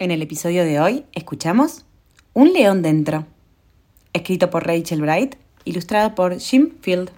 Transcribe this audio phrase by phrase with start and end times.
[0.00, 1.84] En el episodio de hoy escuchamos
[2.32, 3.26] Un león dentro,
[4.12, 7.10] escrito por Rachel Bright, ilustrado por Jim Field.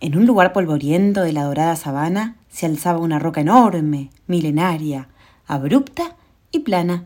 [0.00, 5.08] En un lugar polvoriento de la dorada sabana se alzaba una roca enorme, milenaria,
[5.46, 6.16] abrupta
[6.50, 7.04] y plana.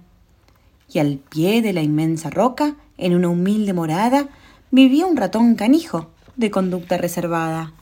[0.88, 4.28] Y al pie de la inmensa roca, en una humilde morada,
[4.70, 7.72] vivía un ratón canijo de conducta reservada.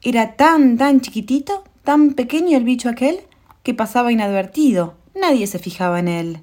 [0.00, 3.26] Era tan, tan chiquitito, tan pequeño el bicho aquel,
[3.62, 6.40] que pasaba inadvertido, nadie se fijaba en él.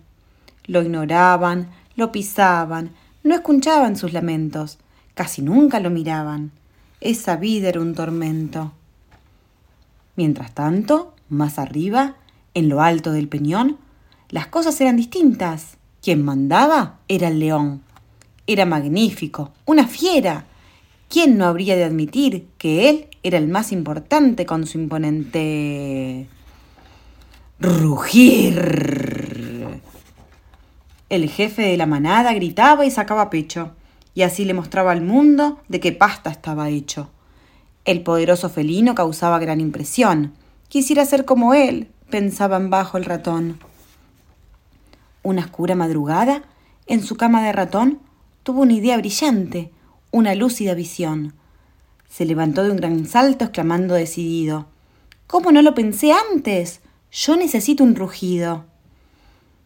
[0.66, 2.92] Lo ignoraban, lo pisaban,
[3.24, 4.78] no escuchaban sus lamentos,
[5.14, 6.52] casi nunca lo miraban.
[7.02, 8.74] Esa vida era un tormento.
[10.16, 12.16] Mientras tanto, más arriba,
[12.54, 13.78] en lo alto del peñón,
[14.30, 15.78] las cosas eran distintas.
[16.02, 17.82] Quien mandaba era el león.
[18.48, 20.46] Era magnífico, una fiera.
[21.10, 26.28] ¿Quién no habría de admitir que él era el más importante con su imponente
[27.60, 28.60] rugir.
[31.10, 33.72] El jefe de la manada gritaba y sacaba pecho,
[34.14, 37.10] y así le mostraba al mundo de qué pasta estaba hecho.
[37.86, 40.34] El poderoso felino causaba gran impresión.
[40.68, 43.60] Quisiera ser como él, pensaba en bajo el ratón.
[45.24, 46.44] Una oscura madrugada,
[46.86, 48.00] en su cama de ratón,
[48.44, 49.72] tuvo una idea brillante,
[50.12, 51.34] una lúcida visión.
[52.10, 54.68] Se levantó de un gran salto exclamando decidido
[55.28, 56.82] ¿Cómo no lo pensé antes?
[57.12, 58.66] Yo necesito un rugido.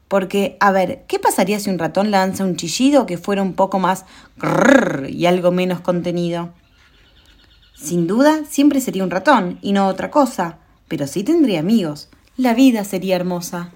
[0.07, 3.79] Porque, a ver, ¿qué pasaría si un ratón lanza un chillido que fuera un poco
[3.79, 4.05] más
[5.09, 6.53] y algo menos contenido?
[7.75, 12.09] Sin duda, siempre sería un ratón y no otra cosa, pero sí tendría amigos.
[12.37, 13.71] La vida sería hermosa.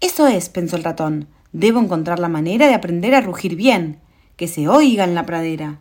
[0.00, 1.28] Eso es, pensó el ratón.
[1.52, 4.00] Debo encontrar la manera de aprender a rugir bien,
[4.36, 5.78] que se oiga en la pradera.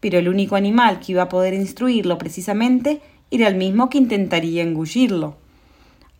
[0.00, 4.62] Pero el único animal que iba a poder instruirlo precisamente era el mismo que intentaría
[4.62, 5.45] engullirlo.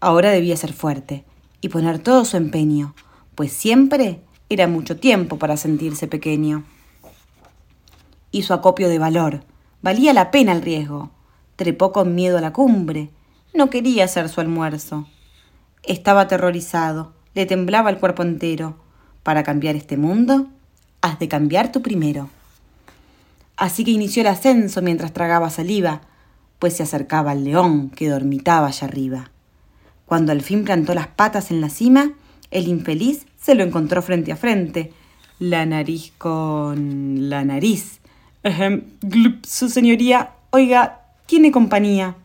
[0.00, 1.24] Ahora debía ser fuerte
[1.60, 2.94] y poner todo su empeño,
[3.34, 6.64] pues siempre era mucho tiempo para sentirse pequeño.
[8.30, 9.42] Hizo acopio de valor,
[9.82, 11.10] valía la pena el riesgo.
[11.56, 13.10] Trepó con miedo a la cumbre,
[13.54, 15.06] no quería hacer su almuerzo.
[15.82, 18.76] Estaba aterrorizado, le temblaba el cuerpo entero.
[19.22, 20.48] Para cambiar este mundo,
[21.00, 22.28] has de cambiar tú primero.
[23.56, 26.02] Así que inició el ascenso mientras tragaba saliva,
[26.58, 29.30] pues se acercaba al león que dormitaba allá arriba.
[30.06, 32.12] Cuando al fin plantó las patas en la cima,
[32.50, 34.92] el infeliz se lo encontró frente a frente,
[35.38, 38.00] la nariz con la nariz.
[39.46, 42.16] su señoría, oiga, tiene compañía.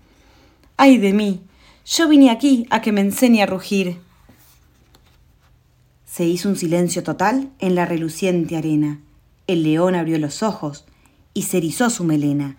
[0.78, 1.42] Ay de mí,
[1.86, 3.98] yo vine aquí a que me enseñe a rugir.
[6.06, 9.00] Se hizo un silencio total en la reluciente arena.
[9.48, 10.86] El león abrió los ojos
[11.34, 12.58] y se erizó su melena.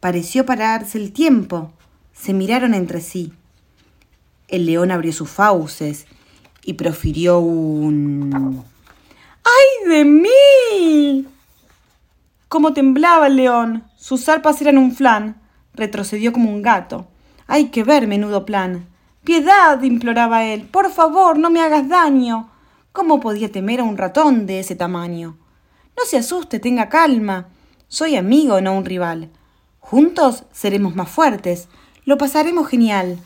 [0.00, 1.72] Pareció pararse el tiempo.
[2.12, 3.32] Se miraron entre sí.
[4.52, 6.06] El león abrió sus fauces
[6.62, 8.62] y profirió un...
[9.42, 11.26] ¡Ay de mí!
[12.48, 13.84] Como temblaba el león.
[13.96, 15.40] Sus zarpas eran un flan.
[15.72, 17.08] Retrocedió como un gato.
[17.46, 18.86] Hay que ver menudo plan.
[19.24, 20.68] Piedad, imploraba él.
[20.70, 22.50] Por favor, no me hagas daño.
[22.92, 25.38] ¿Cómo podía temer a un ratón de ese tamaño?
[25.96, 27.48] No se asuste, tenga calma.
[27.88, 29.30] Soy amigo, no un rival.
[29.80, 31.68] Juntos seremos más fuertes.
[32.04, 33.18] Lo pasaremos genial.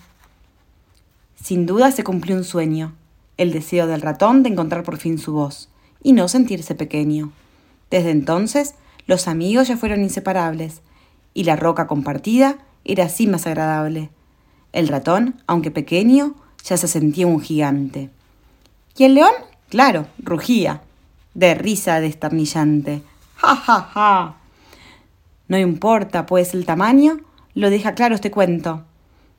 [1.42, 2.94] Sin duda se cumplió un sueño,
[3.36, 5.68] el deseo del ratón de encontrar por fin su voz
[6.02, 7.32] y no sentirse pequeño.
[7.90, 8.74] Desde entonces,
[9.06, 10.80] los amigos ya fueron inseparables,
[11.34, 14.10] y la roca compartida era así más agradable.
[14.72, 18.10] El ratón, aunque pequeño, ya se sentía un gigante.
[18.96, 19.32] Y el león,
[19.68, 20.82] claro, rugía,
[21.34, 23.02] de risa desternillante.
[23.36, 24.36] ¡Ja, ja, ja!
[25.48, 27.20] No importa, pues, el tamaño,
[27.54, 28.84] lo deja claro este cuento.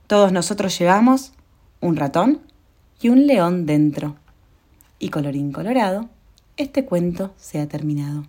[0.05, 1.33] Todos nosotros llevamos
[1.81, 2.41] un ratón
[3.01, 4.15] y un león dentro.
[4.99, 6.09] Y colorín colorado,
[6.57, 8.25] este cuento se ha terminado.